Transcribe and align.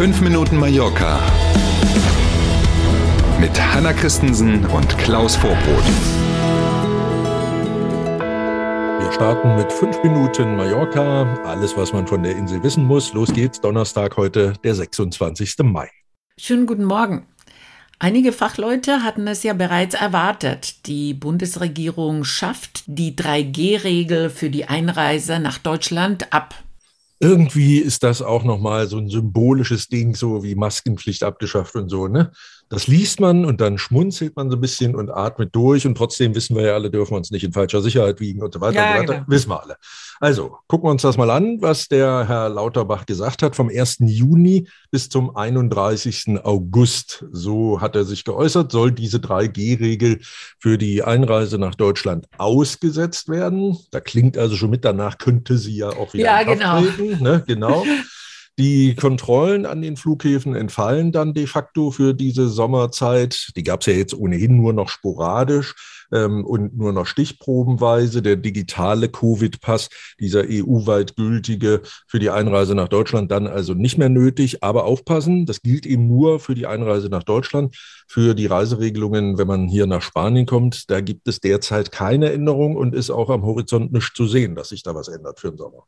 5 0.00 0.22
Minuten 0.22 0.56
Mallorca 0.56 1.20
mit 3.38 3.50
Hanna 3.60 3.92
Christensen 3.92 4.64
und 4.64 4.96
Klaus 4.96 5.36
Vorbrot. 5.36 5.84
Wir 8.98 9.12
starten 9.12 9.56
mit 9.56 9.70
5 9.70 10.02
Minuten 10.02 10.56
Mallorca. 10.56 11.38
Alles, 11.44 11.76
was 11.76 11.92
man 11.92 12.06
von 12.06 12.22
der 12.22 12.34
Insel 12.34 12.62
wissen 12.62 12.86
muss. 12.86 13.12
Los 13.12 13.30
geht's. 13.34 13.60
Donnerstag 13.60 14.16
heute, 14.16 14.54
der 14.64 14.74
26. 14.74 15.58
Mai. 15.64 15.90
Schönen 16.38 16.64
guten 16.64 16.84
Morgen. 16.84 17.26
Einige 17.98 18.32
Fachleute 18.32 19.02
hatten 19.02 19.26
es 19.26 19.42
ja 19.42 19.52
bereits 19.52 19.94
erwartet. 19.94 20.86
Die 20.86 21.12
Bundesregierung 21.12 22.24
schafft 22.24 22.84
die 22.86 23.14
3G-Regel 23.14 24.30
für 24.30 24.48
die 24.48 24.64
Einreise 24.64 25.40
nach 25.40 25.58
Deutschland 25.58 26.32
ab. 26.32 26.54
Irgendwie 27.20 27.78
ist 27.78 28.02
das 28.02 28.22
auch 28.22 28.44
nochmal 28.44 28.86
so 28.88 28.96
ein 28.98 29.08
symbolisches 29.08 29.88
Ding, 29.88 30.14
so 30.14 30.42
wie 30.42 30.54
Maskenpflicht 30.54 31.22
abgeschafft 31.22 31.76
und 31.76 31.90
so, 31.90 32.08
ne? 32.08 32.32
Das 32.70 32.86
liest 32.86 33.18
man 33.18 33.44
und 33.44 33.60
dann 33.60 33.78
schmunzelt 33.78 34.36
man 34.36 34.48
so 34.48 34.56
ein 34.56 34.60
bisschen 34.60 34.94
und 34.94 35.10
atmet 35.10 35.54
durch 35.56 35.86
und 35.88 35.96
trotzdem 35.96 36.36
wissen 36.36 36.54
wir 36.54 36.62
ja 36.62 36.74
alle, 36.74 36.88
dürfen 36.88 37.12
wir 37.12 37.16
uns 37.16 37.32
nicht 37.32 37.42
in 37.42 37.52
falscher 37.52 37.82
Sicherheit 37.82 38.20
wiegen 38.20 38.42
und 38.42 38.54
so 38.54 38.60
weiter. 38.60 38.76
Ja, 38.76 38.90
und 38.92 38.94
so 38.94 39.00
weiter. 39.02 39.14
genau. 39.14 39.24
Wissen 39.28 39.50
wir 39.50 39.60
alle. 39.62 39.76
Also 40.20 40.56
gucken 40.68 40.86
wir 40.86 40.92
uns 40.92 41.02
das 41.02 41.16
mal 41.16 41.30
an, 41.30 41.60
was 41.60 41.88
der 41.88 42.28
Herr 42.28 42.48
Lauterbach 42.48 43.06
gesagt 43.06 43.42
hat. 43.42 43.56
Vom 43.56 43.70
1. 43.70 43.96
Juni 44.02 44.68
bis 44.92 45.08
zum 45.08 45.34
31. 45.34 46.38
August, 46.44 47.24
so 47.32 47.80
hat 47.80 47.96
er 47.96 48.04
sich 48.04 48.24
geäußert, 48.24 48.70
soll 48.70 48.92
diese 48.92 49.16
3G-Regel 49.18 50.20
für 50.60 50.78
die 50.78 51.02
Einreise 51.02 51.58
nach 51.58 51.74
Deutschland 51.74 52.28
ausgesetzt 52.38 53.28
werden. 53.28 53.78
Da 53.90 53.98
klingt 54.00 54.38
also 54.38 54.54
schon 54.54 54.70
mit, 54.70 54.84
danach 54.84 55.18
könnte 55.18 55.58
sie 55.58 55.74
ja 55.74 55.88
auch 55.88 56.12
wieder 56.12 56.24
Ja, 56.24 56.42
genau. 56.44 56.82
treten. 56.82 57.20
Ne? 57.22 57.42
Genau. 57.46 57.84
Die 58.60 58.94
Kontrollen 58.94 59.64
an 59.64 59.80
den 59.80 59.96
Flughäfen 59.96 60.54
entfallen 60.54 61.12
dann 61.12 61.32
de 61.32 61.46
facto 61.46 61.90
für 61.90 62.12
diese 62.12 62.50
Sommerzeit. 62.50 63.52
Die 63.56 63.62
gab 63.62 63.80
es 63.80 63.86
ja 63.86 63.94
jetzt 63.94 64.12
ohnehin 64.12 64.58
nur 64.58 64.74
noch 64.74 64.90
sporadisch 64.90 66.06
ähm, 66.12 66.44
und 66.44 66.76
nur 66.76 66.92
noch 66.92 67.06
stichprobenweise. 67.06 68.20
Der 68.20 68.36
digitale 68.36 69.08
Covid-Pass, 69.08 69.88
dieser 70.20 70.42
EU-weit 70.46 71.16
gültige 71.16 71.80
für 72.06 72.18
die 72.18 72.28
Einreise 72.28 72.74
nach 72.74 72.88
Deutschland, 72.88 73.30
dann 73.30 73.46
also 73.46 73.72
nicht 73.72 73.96
mehr 73.96 74.10
nötig. 74.10 74.62
Aber 74.62 74.84
aufpassen, 74.84 75.46
das 75.46 75.62
gilt 75.62 75.86
eben 75.86 76.06
nur 76.06 76.38
für 76.38 76.54
die 76.54 76.66
Einreise 76.66 77.08
nach 77.08 77.22
Deutschland. 77.22 77.74
Für 78.08 78.34
die 78.34 78.44
Reiseregelungen, 78.44 79.38
wenn 79.38 79.46
man 79.46 79.68
hier 79.68 79.86
nach 79.86 80.02
Spanien 80.02 80.44
kommt, 80.44 80.90
da 80.90 81.00
gibt 81.00 81.26
es 81.28 81.40
derzeit 81.40 81.92
keine 81.92 82.30
Änderung 82.30 82.76
und 82.76 82.94
ist 82.94 83.08
auch 83.08 83.30
am 83.30 83.40
Horizont 83.40 83.90
nicht 83.90 84.14
zu 84.14 84.26
sehen, 84.26 84.54
dass 84.54 84.68
sich 84.68 84.82
da 84.82 84.94
was 84.94 85.08
ändert 85.08 85.40
für 85.40 85.48
den 85.48 85.56
Sommer. 85.56 85.86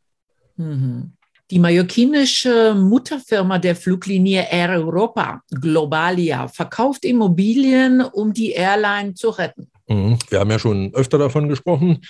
Mhm. 0.56 1.12
Die 1.51 1.59
mallorquinische 1.59 2.75
Mutterfirma 2.75 3.59
der 3.59 3.77
Fluglinie 3.77 4.47
Air 4.51 4.71
Europa, 4.71 5.43
Globalia, 5.51 6.49
verkauft 6.49 7.05
Immobilien, 7.05 8.01
um 8.01 8.33
die 8.33 8.53
Airline 8.53 9.15
zu 9.15 9.31
retten. 9.31 9.71
Mhm. 9.89 10.19
Wir 10.31 10.41
haben 10.41 10.51
ja 10.51 10.59
schon 10.59 10.95
öfter 10.95 11.19
davon 11.19 11.49
gesprochen. 11.49 12.01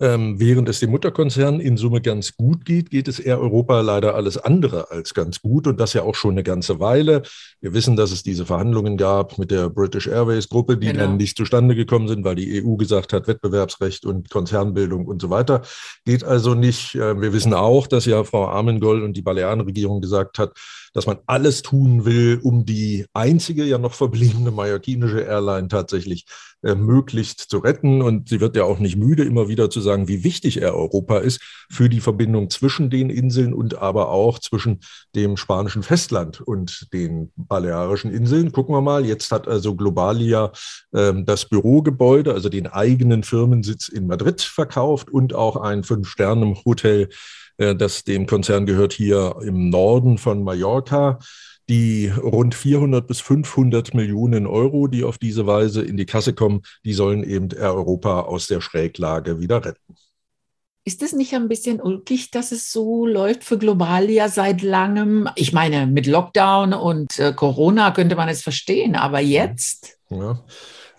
Ähm, 0.00 0.40
während 0.40 0.68
es 0.68 0.80
dem 0.80 0.90
Mutterkonzern 0.90 1.60
in 1.60 1.76
Summe 1.76 2.00
ganz 2.00 2.34
gut 2.34 2.64
geht, 2.64 2.90
geht 2.90 3.06
es 3.06 3.18
Air 3.18 3.38
Europa 3.40 3.80
leider 3.82 4.14
alles 4.14 4.38
andere 4.38 4.90
als 4.90 5.12
ganz 5.12 5.42
gut 5.42 5.66
und 5.66 5.78
das 5.78 5.92
ja 5.92 6.02
auch 6.02 6.14
schon 6.14 6.30
eine 6.32 6.42
ganze 6.42 6.80
Weile. 6.80 7.22
Wir 7.60 7.74
wissen, 7.74 7.96
dass 7.96 8.10
es 8.10 8.22
diese 8.22 8.46
Verhandlungen 8.46 8.96
gab 8.96 9.36
mit 9.36 9.50
der 9.50 9.68
British 9.68 10.06
Airways 10.06 10.48
Gruppe, 10.48 10.78
die 10.78 10.86
Genau. 10.86 11.00
dann 11.00 11.16
nicht 11.18 11.36
zustande 11.36 11.74
gekommen 11.74 12.08
sind, 12.08 12.24
weil 12.24 12.34
die 12.34 12.64
EU 12.64 12.76
gesagt 12.76 13.12
hat, 13.12 13.28
Wettbewerbsrecht 13.28 14.06
und 14.06 14.30
Konzernbildung 14.30 15.06
und 15.06 15.20
so 15.20 15.28
weiter. 15.28 15.62
Geht 16.06 16.24
also 16.24 16.54
nicht. 16.54 16.94
Äh, 16.94 17.20
Wir 17.20 17.32
wissen 17.34 17.52
auch, 17.52 17.86
dass 17.86 18.06
ja 18.06 18.24
Frau 18.24 18.46
Armengol 18.48 19.02
und 19.02 19.16
die 19.16 19.22
Balearenregierung 19.22 20.00
gesagt 20.00 20.38
hat, 20.38 20.52
dass 20.94 21.06
man 21.06 21.18
alles 21.26 21.62
tun 21.62 22.04
will, 22.04 22.40
um 22.42 22.64
die 22.64 23.06
einzige 23.12 23.64
ja 23.64 23.78
noch 23.78 23.94
verbliebene 23.94 24.50
mallorquinische 24.50 25.20
Airline 25.20 25.68
tatsächlich 25.68 26.24
äh, 26.62 26.74
möglichst 26.74 27.40
zu 27.50 27.58
retten. 27.58 28.02
Und 28.02 28.28
sie 28.28 28.40
wird 28.40 28.56
ja 28.56 28.64
auch 28.64 28.78
nicht 28.80 28.96
müde, 28.96 29.24
immer 29.24 29.48
wieder 29.48 29.70
zu 29.70 29.80
sagen, 29.80 29.89
wie 30.08 30.24
wichtig 30.24 30.60
Air 30.60 30.74
Europa 30.74 31.18
ist 31.18 31.40
für 31.70 31.88
die 31.88 32.00
Verbindung 32.00 32.50
zwischen 32.50 32.90
den 32.90 33.10
Inseln 33.10 33.52
und 33.52 33.78
aber 33.78 34.10
auch 34.10 34.38
zwischen 34.38 34.80
dem 35.14 35.36
spanischen 35.36 35.82
Festland 35.82 36.40
und 36.40 36.92
den 36.92 37.32
Balearischen 37.36 38.12
Inseln. 38.12 38.52
Gucken 38.52 38.74
wir 38.74 38.80
mal, 38.80 39.04
jetzt 39.04 39.30
hat 39.32 39.48
also 39.48 39.74
Globalia 39.74 40.52
ähm, 40.94 41.24
das 41.26 41.46
Bürogebäude, 41.46 42.32
also 42.32 42.48
den 42.48 42.66
eigenen 42.66 43.22
Firmensitz 43.22 43.88
in 43.88 44.06
Madrid 44.06 44.40
verkauft 44.40 45.10
und 45.10 45.34
auch 45.34 45.56
ein 45.56 45.84
Fünf-Sterne-Hotel 45.84 47.08
äh, 47.60 47.76
das 47.76 48.04
dem 48.04 48.26
Konzern 48.26 48.66
gehört 48.66 48.92
hier 48.92 49.36
im 49.42 49.68
Norden 49.68 50.18
von 50.18 50.42
Mallorca. 50.42 51.18
Die 51.70 52.08
rund 52.08 52.56
400 52.56 53.06
bis 53.06 53.20
500 53.20 53.94
Millionen 53.94 54.48
Euro, 54.48 54.88
die 54.88 55.04
auf 55.04 55.18
diese 55.18 55.46
Weise 55.46 55.82
in 55.82 55.96
die 55.96 56.04
Kasse 56.04 56.34
kommen, 56.34 56.62
die 56.84 56.92
sollen 56.92 57.22
eben 57.22 57.48
Air 57.52 57.74
Europa 57.74 58.22
aus 58.22 58.48
der 58.48 58.60
Schräglage 58.60 59.38
wieder 59.38 59.64
retten. 59.64 59.94
Ist 60.84 61.00
es 61.00 61.12
nicht 61.12 61.32
ein 61.32 61.46
bisschen 61.46 61.80
ulkig, 61.80 62.32
dass 62.32 62.50
es 62.50 62.72
so 62.72 63.06
läuft 63.06 63.44
für 63.44 63.56
Globalia 63.56 64.28
seit 64.28 64.62
langem? 64.62 65.28
Ich 65.36 65.52
meine, 65.52 65.86
mit 65.86 66.08
Lockdown 66.08 66.72
und 66.72 67.16
äh, 67.20 67.32
Corona 67.32 67.92
könnte 67.92 68.16
man 68.16 68.28
es 68.28 68.42
verstehen, 68.42 68.96
aber 68.96 69.20
jetzt? 69.20 69.96
Ja. 70.08 70.42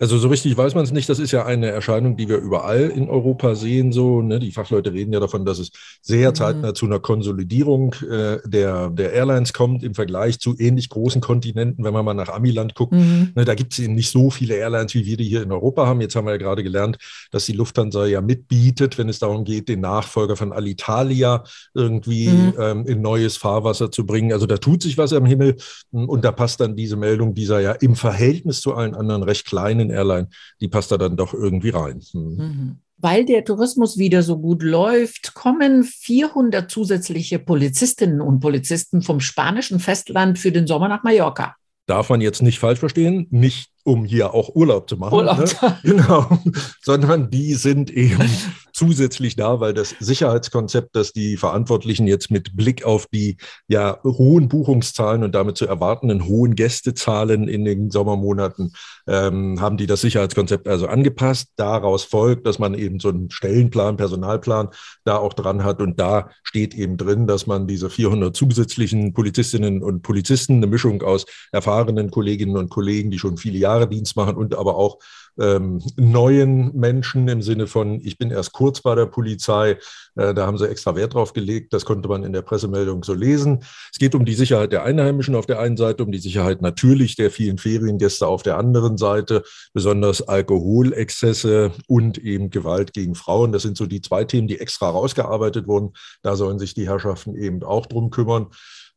Also 0.02 0.18
so 0.18 0.26
richtig 0.26 0.56
weiß 0.56 0.74
man 0.74 0.82
es 0.82 0.90
nicht. 0.90 1.08
Das 1.08 1.20
ist 1.20 1.30
ja 1.30 1.46
eine 1.46 1.68
Erscheinung, 1.68 2.16
die 2.16 2.28
wir 2.28 2.38
überall 2.38 2.88
in 2.90 3.08
Europa 3.08 3.54
sehen. 3.54 3.92
So, 3.92 4.20
ne? 4.20 4.40
Die 4.40 4.50
Fachleute 4.50 4.92
reden 4.92 5.12
ja 5.12 5.20
davon, 5.20 5.44
dass 5.44 5.60
es 5.60 5.70
sehr 6.00 6.30
Mhm. 6.30 6.34
zeitnah 6.34 6.74
zu 6.74 6.86
einer 6.86 6.98
Konsolidierung 6.98 7.94
äh, 8.10 8.38
der, 8.44 8.90
der 8.90 9.12
Airlines 9.12 9.52
kommt 9.52 9.84
im 9.84 9.94
Vergleich 9.94 10.40
zu 10.40 10.56
ähnlich 10.58 10.88
großen 10.88 11.20
Kontinenten. 11.20 11.84
Wenn 11.84 11.92
man 11.92 12.04
mal 12.04 12.14
nach 12.14 12.30
Amiland 12.30 12.74
guckt, 12.74 12.92
Mhm. 12.94 13.30
Ne, 13.36 13.44
da 13.44 13.54
gibt 13.54 13.74
es 13.74 13.78
eben 13.78 13.94
nicht 13.94 14.10
so 14.10 14.28
viele 14.30 14.56
Airlines, 14.56 14.92
wie 14.94 15.06
wir 15.06 15.16
die 15.16 15.22
hier 15.28 15.44
in 15.44 15.52
Europa 15.52 15.86
haben. 15.86 16.00
Jetzt 16.00 16.16
haben 16.16 16.26
wir 16.26 16.32
ja 16.32 16.36
gerade 16.38 16.64
gelernt, 16.64 16.98
dass 17.30 17.46
die 17.46 17.52
Lufthansa 17.52 18.04
ja 18.06 18.20
mitbietet, 18.20 18.98
wenn 18.98 19.08
es 19.08 19.20
darum 19.20 19.44
geht, 19.44 19.68
den 19.68 19.82
Nachfolger 19.82 20.34
von 20.34 20.52
Alitalia 20.52 21.44
irgendwie 21.74 22.26
Mhm. 22.28 22.54
ähm, 22.58 22.86
in 22.86 23.02
neues 23.02 23.36
Fahrwasser 23.36 23.92
zu 23.92 24.04
bringen. 24.04 24.32
Also 24.32 24.46
da 24.46 24.56
tut 24.56 24.82
sich 24.82 24.98
was 24.98 25.12
am 25.12 25.26
Himmel 25.26 25.58
und 25.92 26.24
da 26.24 26.32
passt 26.32 26.58
dann 26.58 26.74
diese 26.74 26.96
Meldung 26.96 27.34
dieser 27.34 27.60
ja 27.60 27.70
im 27.70 27.94
Verhältnis 27.94 28.60
zu 28.62 28.74
allen 28.74 28.96
anderen 28.96 29.22
recht 29.22 29.46
kleinen 29.46 29.91
Airline, 29.92 30.28
die 30.60 30.68
passt 30.68 30.90
da 30.90 30.98
dann 30.98 31.16
doch 31.16 31.34
irgendwie 31.34 31.70
rein. 31.70 32.00
Hm. 32.12 32.36
Mhm. 32.36 32.76
Weil 32.98 33.24
der 33.24 33.44
Tourismus 33.44 33.98
wieder 33.98 34.22
so 34.22 34.38
gut 34.38 34.62
läuft, 34.62 35.34
kommen 35.34 35.82
400 35.82 36.70
zusätzliche 36.70 37.40
Polizistinnen 37.40 38.20
und 38.20 38.38
Polizisten 38.38 39.02
vom 39.02 39.18
spanischen 39.18 39.80
Festland 39.80 40.38
für 40.38 40.52
den 40.52 40.68
Sommer 40.68 40.88
nach 40.88 41.02
Mallorca. 41.02 41.56
Darf 41.86 42.10
man 42.10 42.20
jetzt 42.20 42.42
nicht 42.42 42.60
falsch 42.60 42.78
verstehen, 42.78 43.26
nicht 43.30 43.70
um 43.82 44.04
hier 44.04 44.34
auch 44.34 44.54
Urlaub 44.54 44.88
zu 44.88 44.96
machen. 44.96 45.14
Urlaub. 45.14 45.38
Ne? 45.38 45.78
Genau, 45.82 46.38
sondern 46.82 47.28
die 47.30 47.54
sind 47.54 47.90
eben 47.90 48.22
zusätzlich 48.82 49.36
da, 49.36 49.60
weil 49.60 49.74
das 49.74 49.94
Sicherheitskonzept, 50.00 50.96
das 50.96 51.12
die 51.12 51.36
Verantwortlichen 51.36 52.08
jetzt 52.08 52.32
mit 52.32 52.56
Blick 52.56 52.84
auf 52.84 53.06
die 53.06 53.36
ja 53.68 54.02
hohen 54.02 54.48
Buchungszahlen 54.48 55.22
und 55.22 55.36
damit 55.36 55.56
zu 55.56 55.66
erwartenden 55.68 56.26
hohen 56.26 56.56
Gästezahlen 56.56 57.46
in 57.46 57.64
den 57.64 57.92
Sommermonaten, 57.92 58.72
ähm, 59.06 59.60
haben 59.60 59.76
die 59.76 59.86
das 59.86 60.00
Sicherheitskonzept 60.00 60.66
also 60.66 60.88
angepasst. 60.88 61.50
Daraus 61.54 62.02
folgt, 62.02 62.44
dass 62.44 62.58
man 62.58 62.74
eben 62.74 62.98
so 62.98 63.10
einen 63.10 63.30
Stellenplan, 63.30 63.96
Personalplan 63.96 64.70
da 65.04 65.16
auch 65.16 65.34
dran 65.34 65.62
hat 65.62 65.80
und 65.80 66.00
da 66.00 66.30
steht 66.42 66.74
eben 66.74 66.96
drin, 66.96 67.28
dass 67.28 67.46
man 67.46 67.68
diese 67.68 67.88
400 67.88 68.34
zusätzlichen 68.34 69.12
Polizistinnen 69.12 69.80
und 69.80 70.02
Polizisten, 70.02 70.56
eine 70.56 70.66
Mischung 70.66 71.02
aus 71.02 71.24
erfahrenen 71.52 72.10
Kolleginnen 72.10 72.56
und 72.56 72.68
Kollegen, 72.68 73.12
die 73.12 73.20
schon 73.20 73.36
viele 73.36 73.58
Jahre 73.58 73.88
Dienst 73.88 74.16
machen 74.16 74.34
und 74.34 74.56
aber 74.56 74.74
auch 74.74 74.98
ähm, 75.40 75.82
neuen 75.96 76.76
Menschen 76.76 77.28
im 77.28 77.42
Sinne 77.42 77.66
von, 77.66 78.00
ich 78.02 78.18
bin 78.18 78.30
erst 78.30 78.52
kurz 78.52 78.80
bei 78.80 78.94
der 78.94 79.06
Polizei, 79.06 79.78
äh, 80.16 80.34
da 80.34 80.46
haben 80.46 80.58
sie 80.58 80.68
extra 80.68 80.94
Wert 80.94 81.14
drauf 81.14 81.32
gelegt, 81.32 81.72
das 81.72 81.84
konnte 81.84 82.08
man 82.08 82.24
in 82.24 82.32
der 82.32 82.42
Pressemeldung 82.42 83.04
so 83.04 83.14
lesen. 83.14 83.60
Es 83.90 83.98
geht 83.98 84.14
um 84.14 84.24
die 84.24 84.34
Sicherheit 84.34 84.72
der 84.72 84.84
Einheimischen 84.84 85.34
auf 85.34 85.46
der 85.46 85.60
einen 85.60 85.76
Seite, 85.76 86.04
um 86.04 86.12
die 86.12 86.18
Sicherheit 86.18 86.62
natürlich 86.62 87.16
der 87.16 87.30
vielen 87.30 87.58
Feriengäste 87.58 88.26
auf 88.26 88.42
der 88.42 88.58
anderen 88.58 88.98
Seite, 88.98 89.42
besonders 89.72 90.22
Alkoholexzesse 90.22 91.72
und 91.86 92.18
eben 92.18 92.50
Gewalt 92.50 92.92
gegen 92.92 93.14
Frauen. 93.14 93.52
Das 93.52 93.62
sind 93.62 93.76
so 93.76 93.86
die 93.86 94.02
zwei 94.02 94.24
Themen, 94.24 94.48
die 94.48 94.60
extra 94.60 94.90
rausgearbeitet 94.90 95.66
wurden. 95.66 95.92
Da 96.22 96.36
sollen 96.36 96.58
sich 96.58 96.74
die 96.74 96.88
Herrschaften 96.88 97.34
eben 97.34 97.62
auch 97.62 97.86
drum 97.86 98.10
kümmern. 98.10 98.48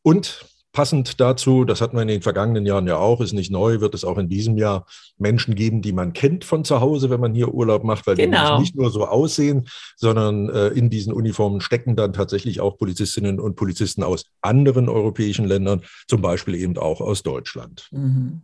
Und 0.02 0.46
Passend 0.76 1.22
dazu, 1.22 1.64
das 1.64 1.80
hatten 1.80 1.96
wir 1.96 2.02
in 2.02 2.10
den 2.10 2.22
vergangenen 2.22 2.66
Jahren 2.66 2.86
ja 2.86 2.98
auch, 2.98 3.22
ist 3.22 3.32
nicht 3.32 3.50
neu, 3.50 3.80
wird 3.80 3.94
es 3.96 4.04
auch 4.04 4.18
in 4.18 4.28
diesem 4.28 4.58
Jahr 4.58 4.86
Menschen 5.18 5.56
geben, 5.56 5.82
die 5.82 5.94
man 5.94 6.12
kennt 6.12 6.44
von 6.44 6.66
zu 6.66 6.82
Hause, 6.82 7.10
wenn 7.10 7.22
man 7.22 7.34
hier 7.34 7.54
Urlaub 7.54 7.86
macht, 7.86 8.06
weil 8.06 8.16
die 8.16 8.24
Genau. 8.24 8.44
nämlich 8.44 8.60
nicht 8.60 8.76
nur 8.76 8.92
so 8.92 9.06
aussehen, 9.06 9.70
sondern 9.96 10.50
äh, 10.50 10.68
in 10.68 10.90
diesen 10.90 11.14
Uniformen 11.14 11.62
stecken 11.62 11.96
dann 11.96 12.12
tatsächlich 12.12 12.60
auch 12.60 12.78
Polizistinnen 12.78 13.40
und 13.40 13.56
Polizisten 13.56 14.04
aus 14.04 14.26
anderen 14.42 14.90
europäischen 14.90 15.46
Ländern, 15.46 15.82
zum 16.10 16.22
Beispiel 16.22 16.56
eben 16.56 16.78
auch 16.78 17.00
aus 17.00 17.24
Deutschland. 17.24 17.88
Mhm. 17.92 18.42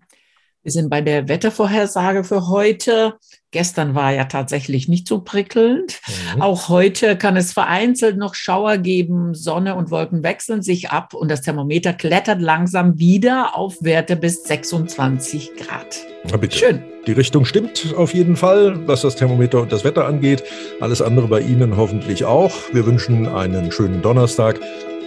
Wir 0.63 0.71
sind 0.71 0.91
bei 0.91 1.01
der 1.01 1.27
Wettervorhersage 1.27 2.23
für 2.23 2.47
heute. 2.47 3.15
Gestern 3.49 3.95
war 3.95 4.13
ja 4.13 4.25
tatsächlich 4.25 4.87
nicht 4.87 5.07
so 5.07 5.21
prickelnd. 5.21 5.99
Mhm. 6.35 6.41
Auch 6.41 6.69
heute 6.69 7.17
kann 7.17 7.35
es 7.35 7.51
vereinzelt 7.51 8.17
noch 8.17 8.35
Schauer 8.35 8.77
geben. 8.77 9.33
Sonne 9.33 9.73
und 9.73 9.89
Wolken 9.89 10.21
wechseln 10.21 10.61
sich 10.61 10.91
ab 10.91 11.15
und 11.15 11.31
das 11.31 11.41
Thermometer 11.41 11.93
klettert 11.93 12.41
langsam 12.41 12.99
wieder 12.99 13.57
auf 13.57 13.77
Werte 13.81 14.15
bis 14.15 14.43
26 14.43 15.55
Grad. 15.55 15.97
Na 16.29 16.37
bitte. 16.37 16.57
Schön. 16.57 16.83
Die 17.07 17.13
Richtung 17.13 17.45
stimmt 17.45 17.95
auf 17.97 18.13
jeden 18.13 18.35
Fall, 18.35 18.87
was 18.87 19.01
das 19.01 19.15
Thermometer 19.15 19.63
und 19.63 19.71
das 19.71 19.83
Wetter 19.83 20.05
angeht. 20.05 20.43
Alles 20.79 21.01
andere 21.01 21.27
bei 21.27 21.39
Ihnen 21.39 21.75
hoffentlich 21.75 22.25
auch. 22.25 22.53
Wir 22.71 22.85
wünschen 22.85 23.27
einen 23.27 23.71
schönen 23.71 24.03
Donnerstag 24.03 24.59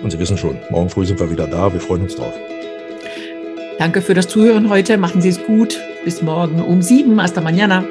und 0.03 0.11
Sie 0.11 0.19
wissen 0.19 0.37
schon, 0.37 0.59
morgen 0.71 0.91
früh 0.91 1.07
sind 1.07 1.21
wir 1.21 1.31
wieder 1.31 1.47
da. 1.47 1.73
Wir 1.73 1.81
freuen 1.81 2.03
uns 2.03 2.17
drauf. 2.17 2.35
Danke 3.79 4.03
für 4.03 4.15
das 4.15 4.29
Zuhören 4.29 4.69
heute. 4.69 4.99
Machen 4.99 5.21
Sie 5.21 5.29
es 5.29 5.43
gut. 5.45 5.81
Bis 6.05 6.23
morgen 6.23 6.63
um 6.63 6.83
sieben. 6.83 7.21
Hasta 7.21 7.41
mañana. 7.41 7.85